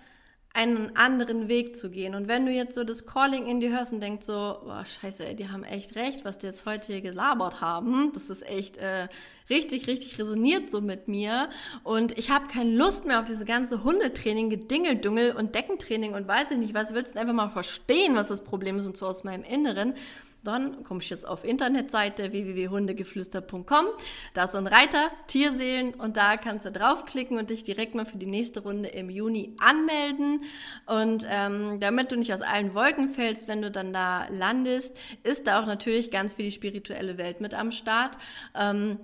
[0.53, 2.13] einen anderen Weg zu gehen.
[2.13, 5.25] Und wenn du jetzt so das Calling in dir hörst und denkst so, boah, scheiße,
[5.25, 8.11] ey, die haben echt recht, was die jetzt heute hier gelabert haben.
[8.13, 9.07] Das ist echt äh,
[9.49, 11.49] richtig, richtig resoniert so mit mir.
[11.83, 16.51] Und ich habe keine Lust mehr auf diese ganze Hundetraining, Gedingeldungel und Deckentraining und weiß
[16.51, 16.93] ich nicht was.
[16.93, 19.93] Willst du einfach mal verstehen, was das Problem ist und so aus meinem Inneren
[20.43, 23.85] dann kommst du jetzt auf Internetseite www.hundegeflüster.com.
[24.33, 28.05] Da ist so ein Reiter, Tierseelen und da kannst du draufklicken und dich direkt mal
[28.05, 30.43] für die nächste Runde im Juni anmelden.
[30.85, 35.47] Und ähm, damit du nicht aus allen Wolken fällst, wenn du dann da landest, ist
[35.47, 38.17] da auch natürlich ganz viel die spirituelle Welt mit am Start.
[38.55, 38.99] Ähm,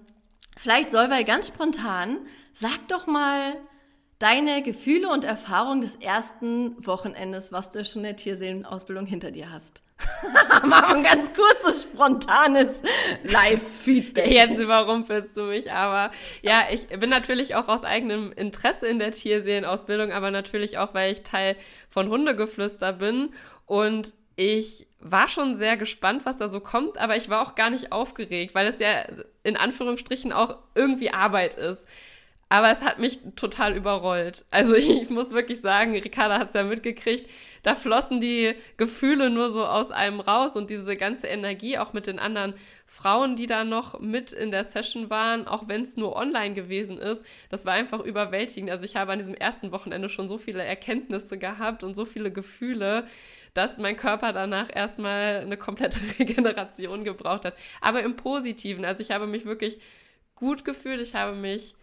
[0.58, 2.18] vielleicht soll wir ganz spontan,
[2.54, 3.54] sag doch mal,
[4.20, 9.52] deine Gefühle und Erfahrungen des ersten Wochenendes, was du schon in der Tierseelenausbildung hinter dir
[9.52, 9.84] hast.
[10.66, 12.82] Machen ein ganz kurzes, spontanes
[13.24, 14.32] Live-Feedback.
[14.32, 19.12] Jetzt überrumpelst du mich, aber ja, ich bin natürlich auch aus eigenem Interesse in der
[19.12, 21.56] Tierseelenausbildung, aber natürlich auch, weil ich Teil
[21.90, 23.34] von Hundegeflüster bin
[23.66, 27.72] und ich war schon sehr gespannt, was da so kommt, aber ich war auch gar
[27.72, 29.06] nicht aufgeregt, weil es ja
[29.44, 31.86] in Anführungsstrichen auch irgendwie Arbeit ist.
[32.50, 34.46] Aber es hat mich total überrollt.
[34.52, 37.30] Also ich muss wirklich sagen, Ricarda hat es ja mitgekriegt,
[37.64, 42.08] da flossen die Gefühle nur so aus einem raus und diese ganze Energie auch mit
[42.08, 42.54] den anderen
[42.86, 46.98] Frauen, die da noch mit in der Session waren, auch wenn es nur online gewesen
[46.98, 48.70] ist, das war einfach überwältigend.
[48.72, 52.32] Also ich habe an diesem ersten Wochenende schon so viele Erkenntnisse gehabt und so viele
[52.32, 53.06] Gefühle,
[53.54, 57.56] dass mein Körper danach erstmal eine komplette Regeneration gebraucht hat.
[57.82, 58.86] Aber im Positiven.
[58.86, 59.80] Also ich habe mich wirklich
[60.36, 61.76] gut gefühlt, ich habe mich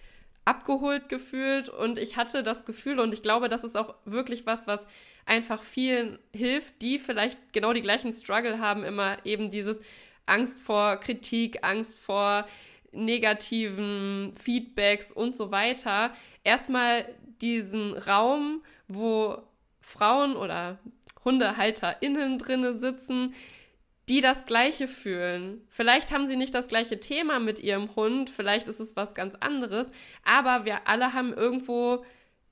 [0.44, 4.66] abgeholt gefühlt und ich hatte das Gefühl und ich glaube, das ist auch wirklich was,
[4.66, 4.86] was
[5.26, 9.80] einfach vielen hilft, die vielleicht genau die gleichen Struggle haben, immer eben dieses
[10.26, 12.46] Angst vor Kritik, Angst vor
[12.92, 16.12] negativen Feedbacks und so weiter.
[16.44, 17.06] Erstmal
[17.40, 19.42] diesen Raum, wo
[19.80, 20.78] Frauen oder
[21.24, 23.34] HundehalterInnen drinne sitzen,
[24.08, 25.66] die das Gleiche fühlen.
[25.70, 29.34] Vielleicht haben sie nicht das gleiche Thema mit ihrem Hund, vielleicht ist es was ganz
[29.36, 29.90] anderes,
[30.24, 32.04] aber wir alle haben irgendwo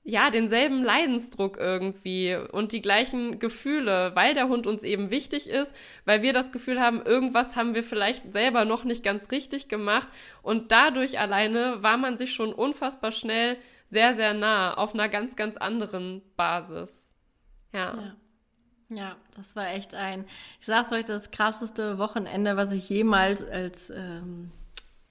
[0.05, 5.73] ja, denselben Leidensdruck irgendwie und die gleichen Gefühle, weil der Hund uns eben wichtig ist,
[6.03, 10.09] weil wir das Gefühl haben, irgendwas haben wir vielleicht selber noch nicht ganz richtig gemacht
[10.41, 15.37] und dadurch alleine war man sich schon unfassbar schnell sehr, sehr nah auf einer ganz,
[15.37, 17.11] ganz anderen Basis.
[17.71, 17.95] ja.
[17.95, 18.15] ja.
[18.95, 20.25] Ja, das war echt ein,
[20.59, 24.51] ich sag's euch, das krasseste Wochenende, was ich jemals als ähm,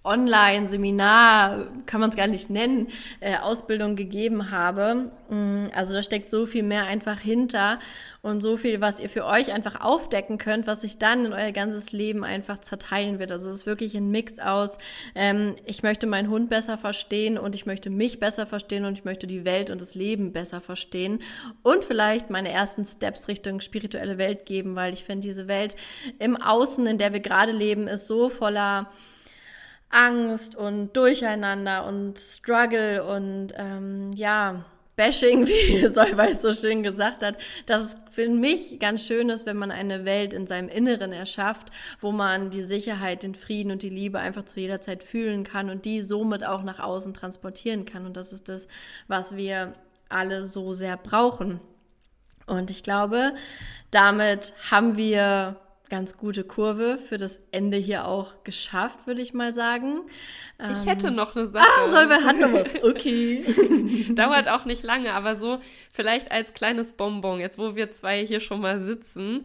[0.04, 2.88] Online-Seminar, kann man es gar nicht nennen,
[3.20, 5.12] äh, Ausbildung gegeben habe.
[5.28, 7.78] Mm, also da steckt so viel mehr einfach hinter
[8.20, 11.52] und so viel, was ihr für euch einfach aufdecken könnt, was sich dann in euer
[11.52, 13.30] ganzes Leben einfach zerteilen wird.
[13.30, 14.78] Also es ist wirklich ein Mix aus,
[15.14, 19.04] ähm, ich möchte meinen Hund besser verstehen und ich möchte mich besser verstehen und ich
[19.04, 21.20] möchte die Welt und das Leben besser verstehen
[21.62, 25.76] und vielleicht meine ersten Steps Richtung spirituelle Welt geben, weil ich finde, diese Welt
[26.18, 28.90] im Außen, in der wir gerade leben, ist so voller
[29.92, 34.64] Angst und Durcheinander und Struggle und ähm, ja,
[34.96, 39.56] Bashing, wie Solveig so schön gesagt hat, dass es für mich ganz schön ist, wenn
[39.56, 41.68] man eine Welt in seinem Inneren erschafft,
[42.00, 45.70] wo man die Sicherheit, den Frieden und die Liebe einfach zu jeder Zeit fühlen kann
[45.70, 48.06] und die somit auch nach außen transportieren kann.
[48.06, 48.68] Und das ist das,
[49.08, 49.72] was wir
[50.08, 51.60] alle so sehr brauchen.
[52.46, 53.34] Und ich glaube,
[53.90, 55.56] damit haben wir
[55.92, 60.00] ganz gute Kurve für das Ende hier auch geschafft, würde ich mal sagen.
[60.58, 61.66] Ich hätte ähm, noch eine Sache.
[61.68, 62.82] Ah, soll wir was.
[62.82, 63.44] Okay.
[64.14, 65.58] Dauert auch nicht lange, aber so
[65.92, 69.44] vielleicht als kleines Bonbon, jetzt wo wir zwei hier schon mal sitzen,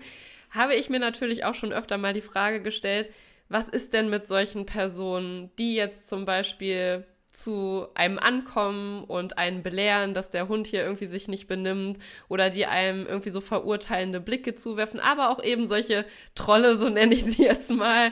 [0.50, 3.10] habe ich mir natürlich auch schon öfter mal die Frage gestellt,
[3.50, 7.06] was ist denn mit solchen Personen, die jetzt zum Beispiel
[7.38, 11.98] zu einem ankommen und einen belehren, dass der Hund hier irgendwie sich nicht benimmt
[12.28, 17.14] oder die einem irgendwie so verurteilende Blicke zuwerfen, aber auch eben solche Trolle, so nenne
[17.14, 18.12] ich sie jetzt mal,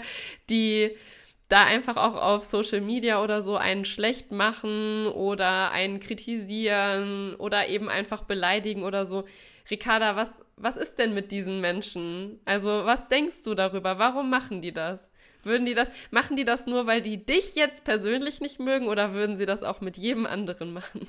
[0.49, 0.95] die
[1.49, 7.67] da einfach auch auf Social Media oder so einen schlecht machen oder einen kritisieren oder
[7.67, 9.25] eben einfach beleidigen oder so.
[9.69, 12.39] Ricarda, was, was ist denn mit diesen Menschen?
[12.45, 13.97] Also, was denkst du darüber?
[13.99, 15.09] Warum machen die das?
[15.45, 19.13] Würden die das, machen die das nur, weil die dich jetzt persönlich nicht mögen oder
[19.13, 21.07] würden sie das auch mit jedem anderen machen?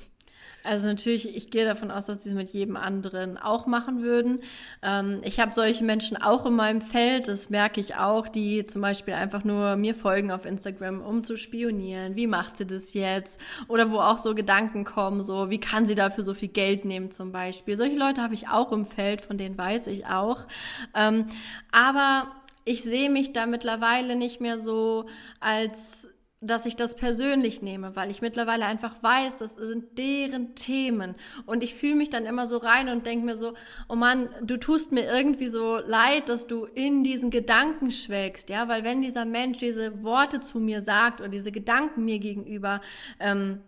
[0.67, 4.39] Also natürlich, ich gehe davon aus, dass sie es mit jedem anderen auch machen würden.
[4.81, 8.81] Ähm, ich habe solche Menschen auch in meinem Feld, das merke ich auch, die zum
[8.81, 12.17] Beispiel einfach nur mir folgen auf Instagram, um zu spionieren.
[12.17, 13.39] Wie macht sie das jetzt?
[13.69, 17.11] Oder wo auch so Gedanken kommen, so wie kann sie dafür so viel Geld nehmen
[17.11, 17.77] zum Beispiel.
[17.77, 20.47] Solche Leute habe ich auch im Feld, von denen weiß ich auch.
[20.93, 21.27] Ähm,
[21.71, 22.27] aber
[22.67, 25.05] ich sehe mich da mittlerweile nicht mehr so
[25.39, 31.15] als dass ich das persönlich nehme, weil ich mittlerweile einfach weiß, das sind deren Themen.
[31.47, 33.53] Und ich fühle mich dann immer so rein und denke mir so,
[33.89, 38.67] oh Mann, du tust mir irgendwie so leid, dass du in diesen Gedanken schwelgst, ja,
[38.67, 42.81] weil wenn dieser Mensch diese Worte zu mir sagt oder diese Gedanken mir gegenüber
[43.19, 43.61] ähm,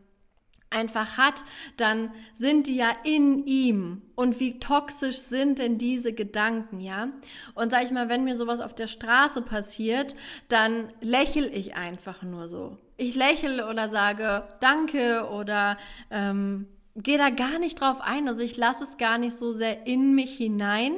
[0.70, 1.44] einfach hat,
[1.78, 4.02] dann sind die ja in ihm.
[4.16, 7.10] Und wie toxisch sind denn diese Gedanken, ja?
[7.56, 10.16] Und sag ich mal, wenn mir sowas auf der Straße passiert,
[10.48, 12.78] dann lächel ich einfach nur so.
[12.98, 15.78] Ich lächle oder sage Danke oder
[16.12, 16.68] ähm,
[17.04, 18.28] gehe da gar nicht drauf ein.
[18.28, 20.94] Also ich lasse es gar nicht so sehr in mich hinein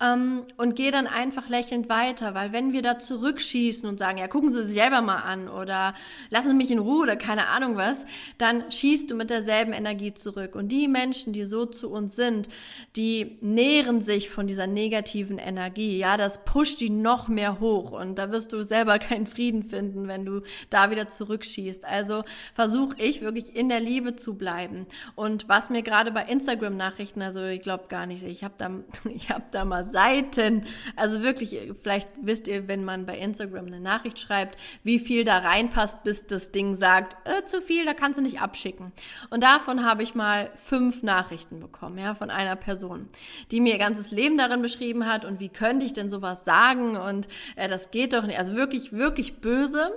[0.00, 4.28] ähm, und gehe dann einfach lächelnd weiter, weil wenn wir da zurückschießen und sagen, ja,
[4.28, 5.94] gucken Sie sich selber mal an oder
[6.30, 8.06] lassen Sie mich in Ruhe oder keine Ahnung was,
[8.38, 10.54] dann schießt du mit derselben Energie zurück.
[10.54, 12.48] Und die Menschen, die so zu uns sind,
[12.96, 15.98] die nähren sich von dieser negativen Energie.
[15.98, 20.08] Ja, das pusht die noch mehr hoch und da wirst du selber keinen Frieden finden,
[20.08, 21.84] wenn du da wieder zurückschießt.
[21.84, 22.24] Also
[22.54, 27.44] versuche ich wirklich in der Liebe zu bleiben und was mir gerade bei Instagram-Nachrichten, also
[27.44, 28.70] ich glaube gar nicht, ich habe da,
[29.14, 30.64] ich hab da mal Seiten,
[30.96, 35.38] also wirklich, vielleicht wisst ihr, wenn man bei Instagram eine Nachricht schreibt, wie viel da
[35.38, 38.92] reinpasst, bis das Ding sagt, äh, zu viel, da kannst du nicht abschicken.
[39.30, 43.08] Und davon habe ich mal fünf Nachrichten bekommen, ja, von einer Person,
[43.50, 46.96] die mir ihr ganzes Leben darin beschrieben hat und wie könnte ich denn sowas sagen
[46.96, 49.92] und äh, das geht doch nicht, also wirklich, wirklich böse.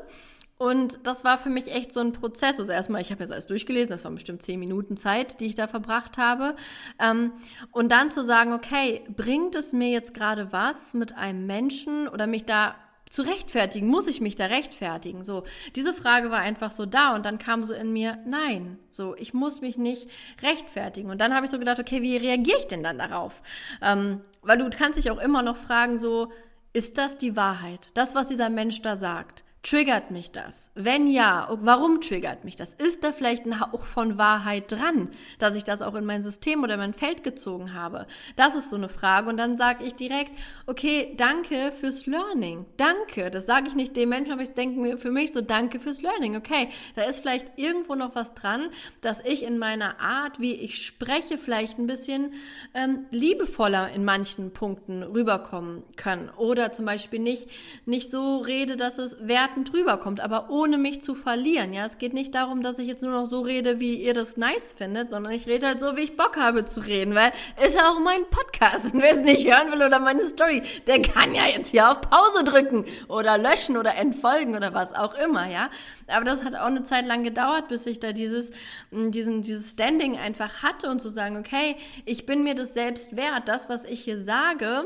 [0.57, 2.59] Und das war für mich echt so ein Prozess.
[2.59, 5.55] Also erstmal, ich habe jetzt alles durchgelesen, das waren bestimmt zehn Minuten Zeit, die ich
[5.55, 6.55] da verbracht habe.
[6.99, 7.33] Ähm,
[7.71, 12.27] und dann zu sagen, okay, bringt es mir jetzt gerade was mit einem Menschen oder
[12.27, 12.75] mich da
[13.09, 13.87] zu rechtfertigen?
[13.87, 15.23] Muss ich mich da rechtfertigen?
[15.23, 15.43] So,
[15.75, 19.33] diese Frage war einfach so da und dann kam so in mir, nein, so, ich
[19.33, 20.09] muss mich nicht
[20.41, 21.09] rechtfertigen.
[21.09, 23.41] Und dann habe ich so gedacht, okay, wie reagiere ich denn dann darauf?
[23.81, 26.29] Ähm, weil du kannst dich auch immer noch fragen, so,
[26.73, 27.91] ist das die Wahrheit?
[27.93, 29.43] Das, was dieser Mensch da sagt?
[29.63, 30.71] Triggert mich das?
[30.75, 32.73] Wenn ja, warum triggert mich das?
[32.73, 35.07] Ist da vielleicht ein Hauch von Wahrheit dran,
[35.39, 38.05] dass ich das auch in mein System oder mein Feld gezogen habe?
[38.35, 39.29] Das ist so eine Frage.
[39.29, 40.33] Und dann sage ich direkt,
[40.67, 42.65] okay, danke fürs Learning.
[42.75, 43.31] Danke.
[43.31, 46.01] Das sage ich nicht dem Menschen, aber ich denke mir für mich so, danke fürs
[46.01, 46.35] Learning.
[46.35, 48.67] Okay, da ist vielleicht irgendwo noch was dran,
[48.99, 52.33] dass ich in meiner Art, wie ich spreche, vielleicht ein bisschen
[52.73, 56.29] ähm, liebevoller in manchen Punkten rüberkommen kann.
[56.31, 57.49] Oder zum Beispiel nicht,
[57.85, 61.73] nicht so rede, dass es wert wertend rüberkommt, aber ohne mich zu verlieren.
[61.73, 64.35] Ja, es geht nicht darum, dass ich jetzt nur noch so rede, wie ihr das
[64.35, 67.31] nice findet, sondern ich rede halt so, wie ich Bock habe zu reden, weil
[67.63, 68.95] ist ja auch mein Podcast.
[68.95, 72.01] Und wer es nicht hören will oder meine Story, der kann ja jetzt hier auf
[72.01, 75.69] Pause drücken oder löschen oder entfolgen oder was auch immer, ja.
[76.07, 78.51] Aber das hat auch eine Zeit lang gedauert, bis ich da dieses,
[78.91, 83.47] diesen, dieses Standing einfach hatte und zu sagen, okay, ich bin mir das selbst wert,
[83.47, 84.85] das, was ich hier sage,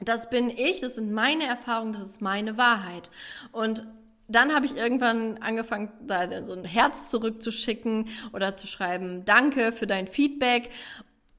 [0.00, 3.10] das bin ich, das sind meine Erfahrungen, das ist meine Wahrheit.
[3.52, 3.86] Und
[4.28, 9.86] dann habe ich irgendwann angefangen, da so ein Herz zurückzuschicken oder zu schreiben, danke für
[9.86, 10.70] dein Feedback.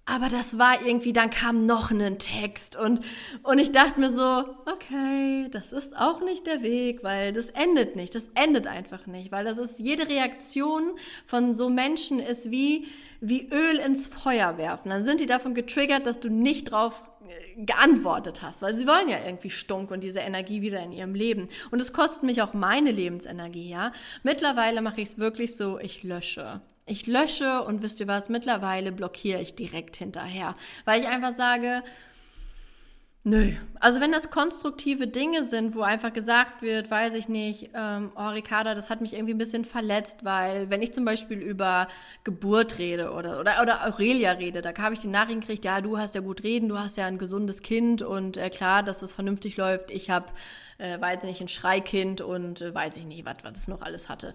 [0.05, 2.99] Aber das war irgendwie, dann kam noch ein Text und,
[3.43, 7.95] und ich dachte mir so, okay, das ist auch nicht der Weg, weil das endet
[7.95, 10.95] nicht, das endet einfach nicht, weil das ist, jede Reaktion
[11.27, 12.87] von so Menschen ist wie,
[13.21, 14.89] wie Öl ins Feuer werfen.
[14.89, 17.03] Dann sind die davon getriggert, dass du nicht drauf
[17.57, 21.49] geantwortet hast, weil sie wollen ja irgendwie Stunk und diese Energie wieder in ihrem Leben.
[21.69, 23.91] Und es kostet mich auch meine Lebensenergie, ja.
[24.23, 26.61] Mittlerweile mache ich es wirklich so, ich lösche.
[26.85, 31.83] Ich lösche und wisst ihr was, mittlerweile blockiere ich direkt hinterher, weil ich einfach sage,
[33.23, 33.51] Nö.
[33.79, 38.29] Also wenn das konstruktive Dinge sind, wo einfach gesagt wird, weiß ich nicht, ähm, oh
[38.29, 41.85] Ricarda, das hat mich irgendwie ein bisschen verletzt, weil wenn ich zum Beispiel über
[42.23, 45.99] Geburt rede oder, oder, oder Aurelia rede, da habe ich die Nachricht gekriegt, ja, du
[45.99, 49.11] hast ja gut reden, du hast ja ein gesundes Kind und äh, klar, dass das
[49.11, 49.91] vernünftig läuft.
[49.91, 50.27] Ich habe,
[50.79, 53.81] äh, weiß ich nicht, ein Schreikind und äh, weiß ich nicht, was, was es noch
[53.81, 54.33] alles hatte.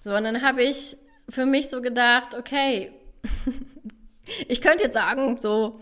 [0.00, 0.96] So, und dann habe ich
[1.28, 2.90] für mich so gedacht, okay,
[4.48, 5.80] ich könnte jetzt sagen, so,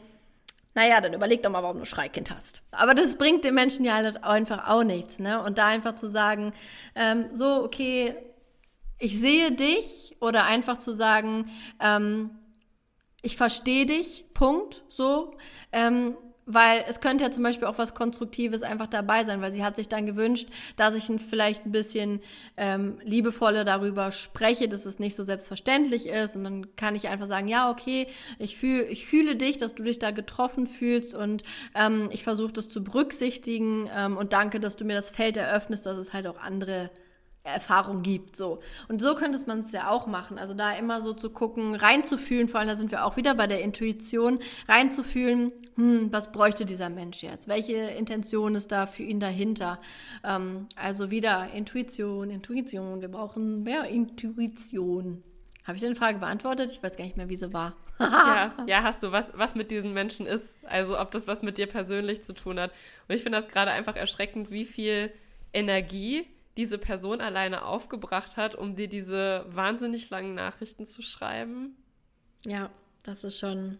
[0.77, 2.63] naja, dann überleg doch mal, warum du Schreikind hast.
[2.71, 5.43] Aber das bringt den Menschen ja halt einfach auch nichts, ne?
[5.43, 6.53] Und da einfach zu sagen,
[6.95, 8.15] ähm, so, okay,
[8.99, 12.31] ich sehe dich oder einfach zu sagen, ähm,
[13.23, 15.35] ich verstehe dich, Punkt, so.
[15.73, 16.15] Ähm,
[16.47, 19.75] weil es könnte ja zum Beispiel auch was Konstruktives einfach dabei sein, weil sie hat
[19.77, 22.21] sich dann gewünscht, dass ich vielleicht ein bisschen
[22.57, 26.37] ähm, liebevoller darüber spreche, dass es nicht so selbstverständlich ist.
[26.37, 28.07] Und dann kann ich einfach sagen, ja, okay,
[28.39, 31.43] ich, fühl, ich fühle dich, dass du dich da getroffen fühlst und
[31.75, 35.85] ähm, ich versuche das zu berücksichtigen ähm, und danke, dass du mir das Feld eröffnest,
[35.85, 36.91] dass es halt auch andere
[37.47, 38.37] Erfahrung gibt.
[38.37, 38.61] So.
[38.89, 40.39] Und so könnte man es ja auch machen.
[40.39, 43.47] Also da immer so zu gucken, reinzufühlen, vor allem da sind wir auch wieder bei
[43.47, 47.49] der Intuition, reinzufühlen, hm, was bräuchte dieser Mensch jetzt?
[47.49, 49.81] Welche Intention ist da für ihn dahinter?
[50.25, 55.23] Ähm, also wieder Intuition, Intuition, wir brauchen mehr Intuition.
[55.65, 56.71] Habe ich deine Frage beantwortet?
[56.71, 57.75] Ich weiß gar nicht mehr, wie sie war.
[57.99, 60.65] ja, ja, hast du, was, was mit diesen Menschen ist.
[60.65, 62.71] Also ob das was mit dir persönlich zu tun hat.
[63.09, 65.13] Und ich finde das gerade einfach erschreckend, wie viel
[65.53, 66.27] Energie
[66.57, 71.77] diese Person alleine aufgebracht hat, um dir diese wahnsinnig langen Nachrichten zu schreiben.
[72.45, 72.71] Ja,
[73.05, 73.79] das ist schon.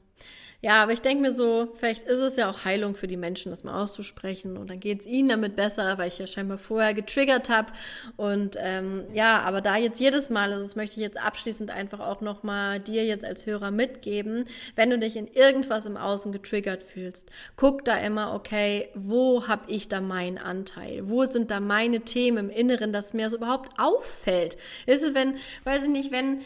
[0.63, 3.51] Ja, aber ich denke mir so, vielleicht ist es ja auch Heilung für die Menschen,
[3.51, 4.57] das mal auszusprechen.
[4.57, 7.73] Und dann geht es ihnen damit besser, weil ich ja scheinbar vorher getriggert habe.
[8.17, 12.01] Und ähm, ja, aber da jetzt jedes Mal, also das möchte ich jetzt abschließend einfach
[12.01, 16.83] auch nochmal dir jetzt als Hörer mitgeben, wenn du dich in irgendwas im Außen getriggert
[16.83, 21.09] fühlst, guck da immer, okay, wo habe ich da meinen Anteil?
[21.09, 24.57] Wo sind da meine Themen im Inneren, dass mir so überhaupt auffällt?
[24.87, 26.41] Ist es, wenn, weiß ich nicht, wenn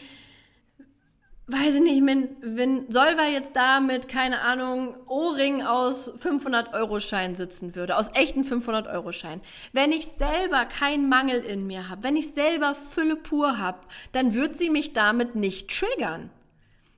[1.51, 7.75] weiß ich nicht, wenn, wenn Solver jetzt da mit, keine Ahnung, Ohrring aus 500-Euro-Schein sitzen
[7.75, 9.41] würde, aus echten 500-Euro-Schein,
[9.73, 13.79] wenn ich selber keinen Mangel in mir habe, wenn ich selber Fülle pur habe,
[14.13, 16.29] dann wird sie mich damit nicht triggern.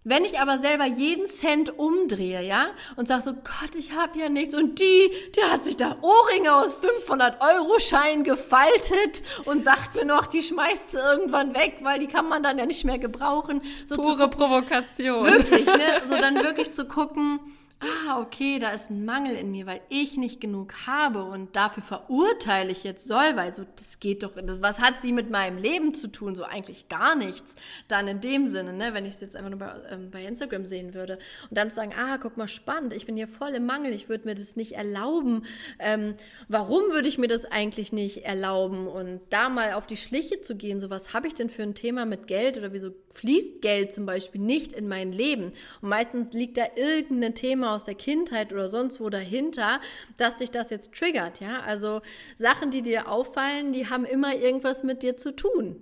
[0.06, 4.28] Wenn ich aber selber jeden Cent umdrehe, ja, und sag so, Gott, ich hab ja
[4.28, 9.96] nichts und die, die hat sich da Ohrringe aus 500 Euro Schein gefaltet und sagt
[9.96, 12.99] mir noch, die schmeißt sie irgendwann weg, weil die kann man dann ja nicht mehr
[12.99, 13.62] gebrauchen.
[13.86, 15.26] So Pure Provokation.
[15.26, 15.80] Wirklich, ne?
[16.06, 17.39] So dann wirklich zu gucken,
[17.84, 21.84] ah, okay, da ist ein Mangel in mir, weil ich nicht genug habe und dafür
[21.84, 25.57] verurteile ich jetzt soll, weil so, das geht doch, das, was hat sie mit meinem
[25.57, 26.36] Leben zu tun?
[26.36, 27.55] So eigentlich gar nichts.
[27.88, 30.65] Dann in dem Sinne, ne, wenn ich es jetzt einfach nur bei, ähm, bei Instagram
[30.65, 31.19] sehen würde
[31.49, 34.09] und dann zu sagen, ah, guck mal, spannend, ich bin hier voll im Mangel, ich
[34.09, 35.45] würde mir das nicht erlauben.
[35.79, 36.15] Ähm,
[36.47, 38.88] warum würde ich mir das eigentlich nicht erlauben?
[38.88, 41.75] Und da mal auf die Schliche zu gehen, so was habe ich denn für ein
[41.75, 45.53] Thema mit Geld oder wieso fließt Geld zum Beispiel nicht in mein Leben?
[45.82, 49.80] Und meistens liegt da irgendein Thema aus der Kindheit oder sonst wo dahinter,
[50.18, 51.61] dass dich das jetzt triggert, ja?
[51.61, 52.01] Also
[52.36, 55.82] Sachen, die dir auffallen, die haben immer irgendwas mit dir zu tun.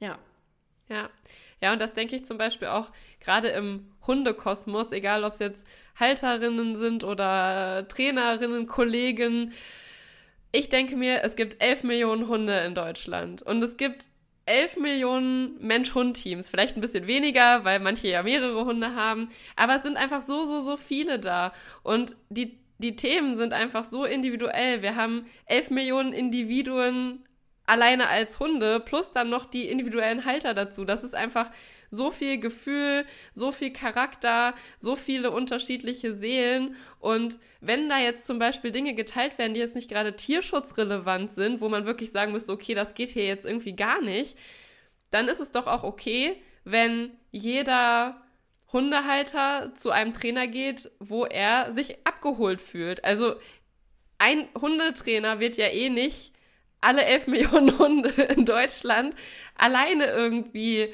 [0.00, 0.18] Ja.
[0.88, 1.10] Ja.
[1.60, 2.90] Ja, und das denke ich zum Beispiel auch
[3.20, 5.64] gerade im Hundekosmos, egal ob es jetzt
[5.98, 9.52] Halterinnen sind oder Trainerinnen, Kollegen.
[10.52, 14.06] Ich denke mir, es gibt elf Millionen Hunde in Deutschland und es gibt
[14.46, 16.48] 11 Millionen Mensch-Hund-Teams.
[16.48, 19.30] Vielleicht ein bisschen weniger, weil manche ja mehrere Hunde haben.
[19.56, 21.52] Aber es sind einfach so, so, so viele da.
[21.82, 24.82] Und die, die Themen sind einfach so individuell.
[24.82, 27.24] Wir haben 11 Millionen Individuen
[27.66, 30.84] alleine als Hunde, plus dann noch die individuellen Halter dazu.
[30.84, 31.50] Das ist einfach
[31.94, 36.76] so viel Gefühl, so viel Charakter, so viele unterschiedliche Seelen.
[37.00, 41.60] Und wenn da jetzt zum Beispiel Dinge geteilt werden, die jetzt nicht gerade tierschutzrelevant sind,
[41.60, 44.36] wo man wirklich sagen müsste, okay, das geht hier jetzt irgendwie gar nicht,
[45.10, 48.20] dann ist es doch auch okay, wenn jeder
[48.72, 53.04] Hundehalter zu einem Trainer geht, wo er sich abgeholt fühlt.
[53.04, 53.36] Also
[54.18, 56.32] ein Hundetrainer wird ja eh nicht
[56.80, 59.14] alle elf Millionen Hunde in Deutschland
[59.56, 60.92] alleine irgendwie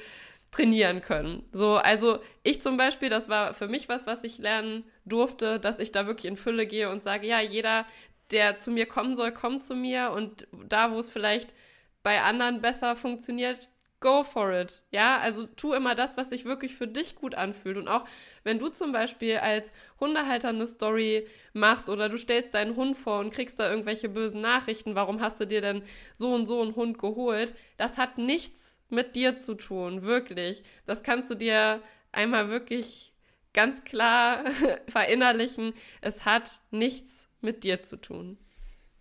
[0.51, 1.45] trainieren können.
[1.53, 5.79] So, also ich zum Beispiel, das war für mich was, was ich lernen durfte, dass
[5.79, 7.87] ich da wirklich in Fülle gehe und sage, ja, jeder,
[8.31, 11.55] der zu mir kommen soll, kommt zu mir und da, wo es vielleicht
[12.03, 13.69] bei anderen besser funktioniert,
[14.01, 14.83] go for it.
[14.91, 17.77] Ja, also tu immer das, was sich wirklich für dich gut anfühlt.
[17.77, 18.05] Und auch
[18.43, 23.21] wenn du zum Beispiel als Hundehalter eine Story machst oder du stellst deinen Hund vor
[23.21, 25.83] und kriegst da irgendwelche bösen Nachrichten, warum hast du dir denn
[26.17, 27.55] so und so einen Hund geholt?
[27.77, 30.63] Das hat nichts mit dir zu tun, wirklich.
[30.87, 31.83] Das kannst du dir
[32.13, 33.13] einmal wirklich
[33.53, 34.45] ganz klar
[34.89, 35.75] verinnerlichen.
[36.01, 38.39] Es hat nichts mit dir zu tun.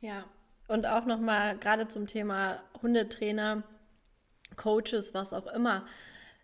[0.01, 0.25] Ja,
[0.67, 3.63] und auch nochmal gerade zum Thema Hundetrainer,
[4.55, 5.85] Coaches, was auch immer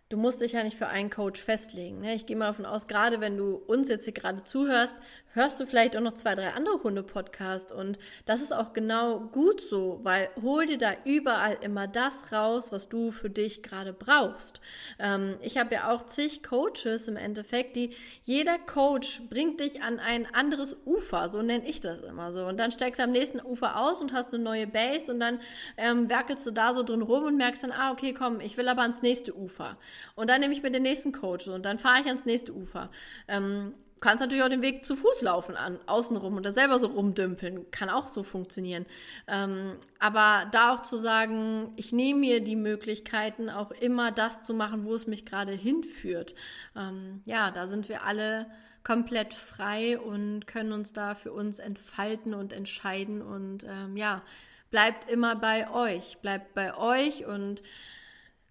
[0.08, 2.00] du musst dich ja nicht für einen Coach festlegen.
[2.00, 2.14] Ne?
[2.14, 4.94] Ich gehe mal davon aus, gerade wenn du uns jetzt hier gerade zuhörst,
[5.32, 7.72] hörst du vielleicht auch noch zwei, drei andere Hunde-Podcasts.
[7.72, 12.70] Und das ist auch genau gut so, weil hol dir da überall immer das raus,
[12.70, 14.60] was du für dich gerade brauchst.
[15.00, 17.90] Ähm, ich habe ja auch zig Coaches im Endeffekt, die
[18.22, 22.46] jeder Coach bringt dich an ein anderes Ufer, so nenne ich das immer so.
[22.46, 25.40] Und dann steigst du am nächsten Ufer aus und hast eine neue Base und dann
[25.76, 28.68] ähm, werkelst du da so drin rum und merkst dann, ah, okay, komm, ich will
[28.68, 29.76] aber ans nächste Ufer.
[30.14, 32.90] Und dann nehme ich mir den nächsten Coach und dann fahre ich ans nächste Ufer.
[33.28, 36.88] Ähm, kannst natürlich auch den Weg zu Fuß laufen an, außenrum und da selber so
[36.88, 37.70] rumdümpeln.
[37.70, 38.86] Kann auch so funktionieren.
[39.26, 44.54] Ähm, aber da auch zu sagen, ich nehme mir die Möglichkeiten, auch immer das zu
[44.54, 46.34] machen, wo es mich gerade hinführt.
[46.76, 48.46] Ähm, ja, da sind wir alle
[48.84, 53.22] komplett frei und können uns da für uns entfalten und entscheiden.
[53.22, 54.22] Und ähm, ja,
[54.70, 56.18] bleibt immer bei euch.
[56.18, 57.62] Bleibt bei euch und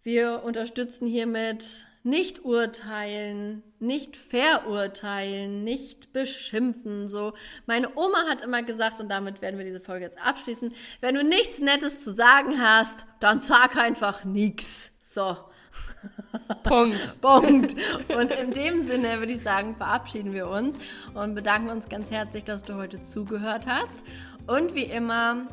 [0.06, 7.10] wir unterstützen hiermit nicht urteilen, nicht verurteilen, nicht beschimpfen.
[7.10, 7.34] So,
[7.66, 11.24] meine Oma hat immer gesagt, und damit werden wir diese Folge jetzt abschließen: Wenn du
[11.24, 14.92] nichts Nettes zu sagen hast, dann sag einfach nichts.
[15.02, 15.36] So.
[16.62, 17.20] Punkt.
[17.22, 17.76] Punkt.
[18.16, 20.78] Und in dem Sinne würde ich sagen, verabschieden wir uns
[21.16, 24.04] und bedanken uns ganz herzlich, dass du heute zugehört hast.
[24.46, 25.48] Und wie immer,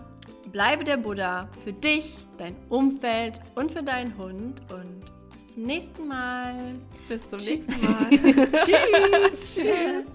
[0.50, 6.08] Bleibe der Buddha für dich, dein Umfeld und für deinen Hund und bis zum nächsten
[6.08, 6.74] Mal.
[7.08, 8.10] Bis zum nächsten Mal.
[8.52, 9.54] Tschüss.
[9.54, 10.06] Tschüss.